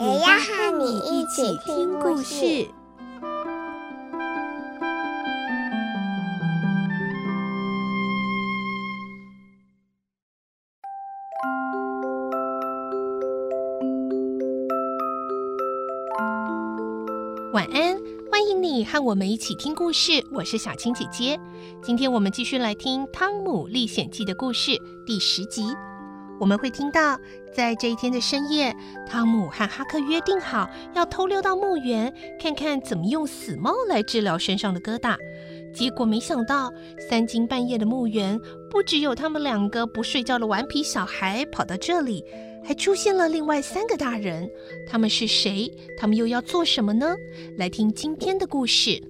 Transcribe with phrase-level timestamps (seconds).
[0.00, 2.66] 也要和你一起听故事。
[17.52, 17.98] 晚安，
[18.30, 20.24] 欢迎你和我们一起听故事。
[20.32, 21.38] 我是小青姐姐，
[21.82, 25.64] 今天我们继续来听《汤姆历险记》的故事第十集。
[26.40, 27.20] 我们会听到，
[27.54, 28.74] 在这一天的深夜，
[29.06, 35.18] 汤姆和哈克约定好要偷溜到墓园，看看怎么用死猫来治疗身上的疙瘩。
[35.74, 36.72] 结果没想到，
[37.10, 42.24] 三更半夜的墓园不只有他们两个不睡觉的顽皮小孩跑到这里。
[42.62, 44.48] 还出现了另外三个大人，
[44.86, 45.70] 他们是谁？
[45.98, 47.16] 他们又要做什么呢？
[47.56, 48.90] 来听今天的故事，《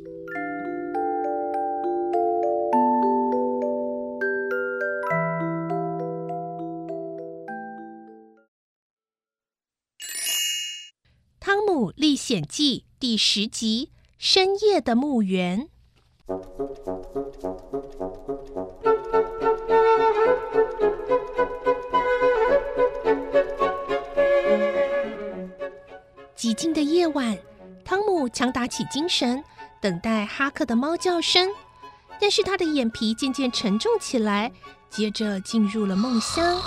[12.31, 15.67] 险记》第十集：深夜的墓园。
[26.37, 27.37] 寂静的夜晚，
[27.85, 29.43] 汤姆强打起精神，
[29.81, 31.49] 等待哈克的猫叫声。
[32.21, 34.53] 但是他的眼皮渐渐沉重起来，
[34.89, 36.63] 接着进入了梦乡。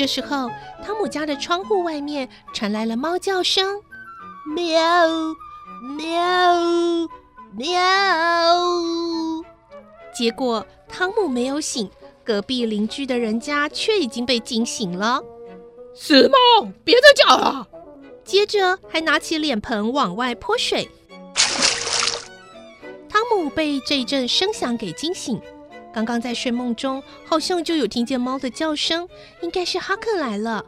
[0.00, 0.50] 这时候，
[0.82, 3.82] 汤姆家的窗户外面传来了猫叫声：
[4.46, 4.74] 喵，
[5.98, 7.06] 喵，
[7.54, 7.76] 喵。
[10.14, 11.90] 结果，汤姆没有醒。
[12.24, 15.22] 隔壁邻居的人家却已经被惊醒了。
[15.94, 17.68] 死猫，别再叫了！
[18.24, 20.88] 接着还拿起脸盆往外泼水。
[23.06, 25.38] 汤姆被这一阵声响给惊醒，
[25.92, 29.08] 刚刚在睡梦中好像就有听见猫的叫声，
[29.42, 30.64] 应该是哈克来了。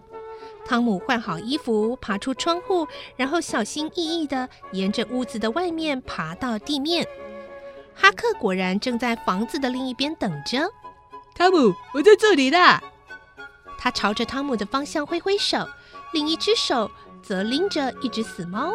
[0.65, 7.07] 汤姆换好衣服，爬出窗户，然后小心翼翼地沿着屋子的外面爬到地面。
[7.95, 10.71] 哈克果然正在房子的另一边等着。
[11.35, 12.81] 汤姆，我在这里啦！
[13.79, 15.69] 他朝着汤姆的方向挥挥手，
[16.13, 16.91] 另一只手
[17.23, 18.75] 则拎着一只死猫。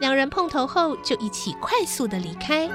[0.00, 2.68] 两人碰头后，就一起快速地离开。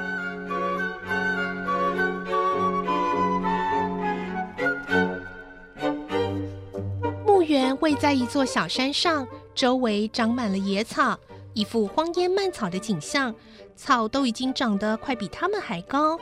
[7.75, 11.17] 位在一座小山上，周围长满了野草，
[11.53, 13.33] 一副荒烟蔓草的景象，
[13.75, 16.19] 草都已经长得快比他们还高。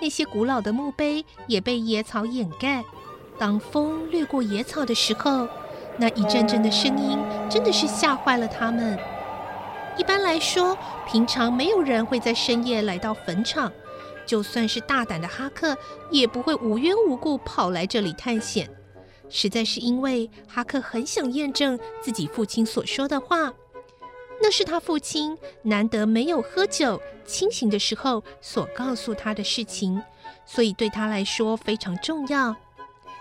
[0.00, 2.84] 那些古老的墓碑也被野草掩盖。
[3.38, 5.48] 当风掠过野草的时候，
[5.96, 8.98] 那一阵阵的声音真的是吓坏了他们。
[9.96, 10.76] 一般来说，
[11.08, 13.72] 平常没有人会在深夜来到坟场，
[14.24, 15.76] 就算是大胆的哈克，
[16.10, 18.68] 也不会无缘无故跑来这里探险。
[19.30, 23.52] 实在是因为哈克很想验证自己父亲所说的话。
[24.40, 30.00] 那是他父亲难得没有喝酒、清醒的时候所告诉他的事情，
[30.46, 32.54] 所以对他来说非常重要。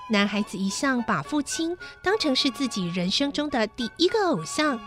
[0.10, 4.80] 男孩子一向把父亲当成是自己人生中的第一个偶像，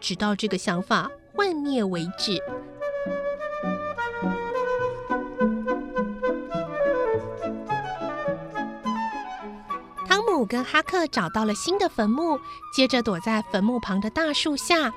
[0.00, 2.40] 直到这个想法幻灭为止。
[10.52, 12.38] 跟哈克找到了新的坟墓，
[12.74, 14.92] 接着躲在坟墓旁的大树下。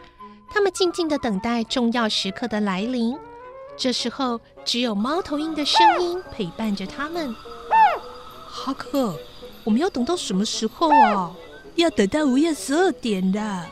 [0.51, 3.17] 他们静静的等待重要时刻的来临，
[3.77, 7.33] 这时候只有猫头鹰的声音陪伴着他们。
[8.49, 9.17] 哈克，
[9.63, 11.31] 我们要等到什么时候啊？
[11.75, 13.65] 要等到午夜十二点的。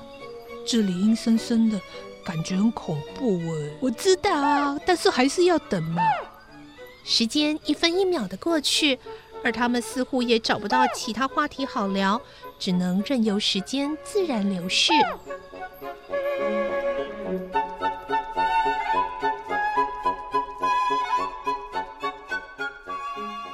[0.66, 1.78] 这里阴森森的，
[2.24, 3.78] 感觉很恐怖哎。
[3.82, 6.02] 我知道啊，但是还是要等嘛。
[7.04, 8.98] 时间一分一秒的过去，
[9.44, 12.22] 而他们似乎也找不到其他话题好聊，
[12.58, 14.94] 只能任由时间自然流逝。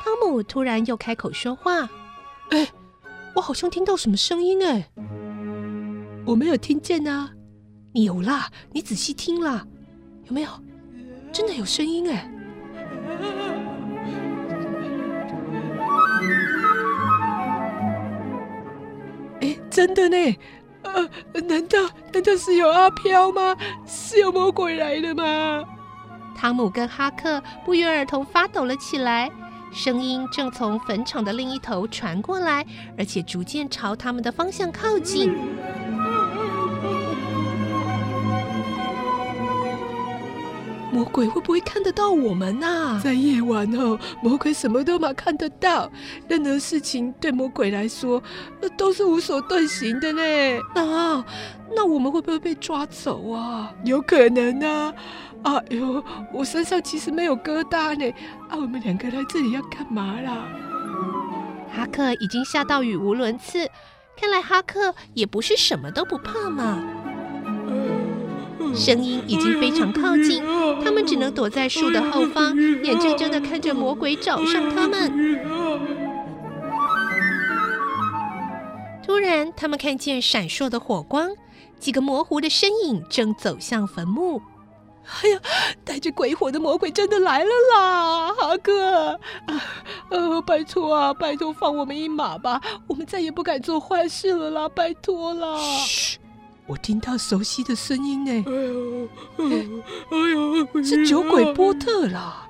[0.03, 1.89] 汤姆突然又开口说话，
[2.51, 2.67] 哎，
[3.35, 4.89] 我好像听到什么声音哎，
[6.25, 7.31] 我没有听见啊，
[7.93, 9.65] 你有啦，你仔细听啦，
[10.25, 10.49] 有没有？
[11.31, 12.27] 真的有声音哎！
[19.79, 20.37] 真的呢？
[20.81, 21.09] 呃，
[21.39, 21.79] 难道
[22.11, 23.55] 难道是有阿飘吗？
[23.87, 25.63] 是有魔鬼来了吗？
[26.35, 29.31] 汤姆跟哈克不约而同发抖了起来，
[29.71, 32.65] 声音正从坟场的另一头传过来，
[32.97, 35.33] 而且逐渐朝他们的方向靠近。
[40.99, 42.99] 魔鬼会不会看得到我们呐？
[43.01, 45.89] 在夜晚哦，魔鬼什么都嘛看得到，
[46.27, 48.21] 任何事情对魔鬼来说，
[48.75, 50.21] 都是无所遁形的呢。
[50.75, 51.23] 那
[51.73, 53.73] 那我们会不会被抓走啊？
[53.85, 54.93] 有可能啊。
[55.43, 56.03] 哎呦，
[56.33, 58.13] 我身上其实没有疙瘩呢。
[58.49, 60.49] 啊，我们两个来这里要干嘛啦？
[61.73, 63.69] 哈克已经吓到语无伦次，
[64.19, 66.83] 看来哈克也不是什么都不怕嘛。
[68.75, 70.43] 声音已经非常靠近，
[70.83, 75.11] 他们只能躲在树的后方，眼睁睁地看着魔鬼找上他们。
[79.05, 81.31] 突然，他们看见闪烁的火光，
[81.79, 84.41] 几个模糊的身影正走向坟墓。
[85.23, 85.39] 哎呀，
[85.83, 88.31] 带着鬼火的魔鬼真的来了啦！
[88.31, 89.61] 哈哥，啊，
[90.09, 95.57] 呃，拜托啊，拜托放我们一马吧，我们再也不敢做坏事了啦，拜托啦！
[95.57, 96.19] 嘘。
[96.69, 99.09] 我听到熟悉的声音呢，哎呦，
[100.11, 102.47] 哎呦，是酒鬼波特啦！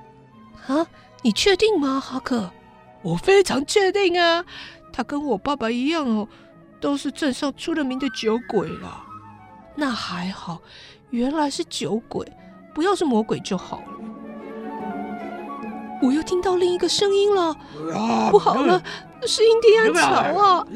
[0.66, 0.86] 啊，
[1.22, 2.52] 你确定吗，哈克？
[3.00, 4.44] 我非常确定啊，
[4.92, 6.28] 他跟我爸爸一样哦，
[6.82, 9.06] 都是镇上出了名的酒鬼啦。
[9.74, 10.60] 那还好，
[11.08, 12.30] 原来是酒鬼，
[12.74, 13.86] 不要是魔鬼就好了。
[16.02, 17.56] 我又听到另一个声音了，
[18.30, 18.82] 不好了，
[19.26, 20.66] 是印第安乔啊！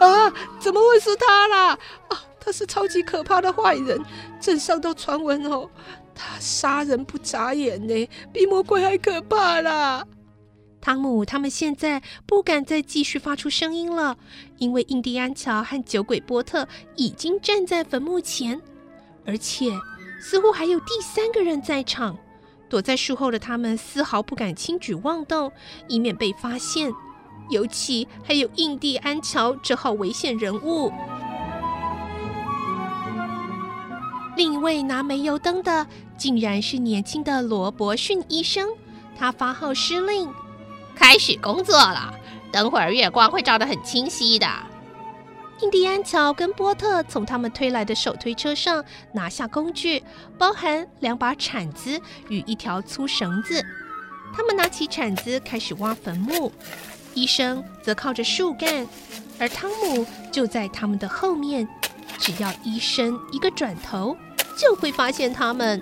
[0.00, 1.78] 啊，怎么会是他啦？
[2.08, 2.18] 啊！
[2.40, 4.00] 他是超级可怕的坏人，
[4.40, 5.68] 镇上都传闻哦，
[6.14, 10.04] 他杀人不眨眼呢，比魔鬼还可怕啦。
[10.80, 14.16] 汤姆他们现在不敢再继续发出声音了，
[14.56, 16.66] 因为印第安乔和酒鬼波特
[16.96, 18.60] 已经站在坟墓前，
[19.26, 19.66] 而且
[20.20, 22.16] 似乎还有第三个人在场。
[22.70, 25.52] 躲在树后的他们丝毫不敢轻举妄动，
[25.88, 26.90] 以免被发现。
[27.50, 30.90] 尤其还有印第安乔这号危险人物。
[34.40, 38.70] 另一位拿煤油灯的，竟然是年轻的罗伯逊医生。
[39.14, 40.32] 他发号施令
[40.96, 42.14] ：“开始工作了，
[42.50, 44.46] 等会儿月光会照得很清晰的。”
[45.60, 48.82] 印第安乔跟波特从他们推来的手推车上
[49.12, 50.02] 拿下工具，
[50.38, 52.00] 包含两把铲子
[52.30, 53.62] 与一条粗绳子。
[54.34, 56.50] 他们拿起铲子开始挖坟墓，
[57.12, 58.88] 医生则靠着树干，
[59.38, 61.68] 而汤姆就在他们的后面。
[62.18, 64.14] 只要医生一个转头，
[64.60, 65.80] 就会发现他们。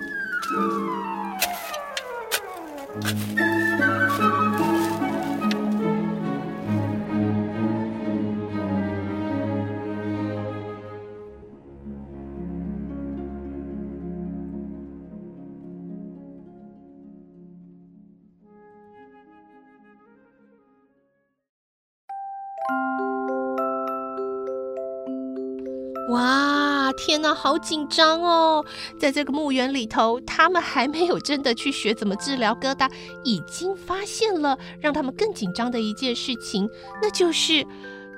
[26.09, 26.58] 哇，
[27.01, 28.63] 天哪，好紧张哦！
[28.99, 32.91] 在这个墓园里头，他们还没有真的去学怎么治疗疙瘩，
[33.23, 36.69] 已经发现了让他们更紧张的一件事情，
[37.01, 37.65] 那就是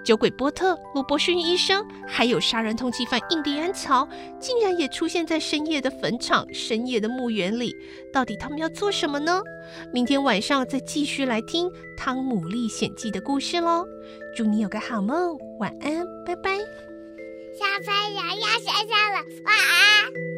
[0.04, 4.08] 酒鬼波特、罗伯逊医生，还有杀人通缉犯印第安乔，
[4.40, 7.72] 竟然也出现在深夜的坟场、深夜的墓园里。
[8.12, 9.40] 到底他们要做什么呢？
[9.94, 13.86] 明天晚上再继续来听《汤姆历险记》的故事喽！
[14.36, 16.91] 祝你有个好梦，晚安，拜拜。
[17.58, 20.31] 小朋友要睡觉了，晚安。